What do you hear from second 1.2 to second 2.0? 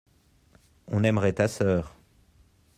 ta sœur.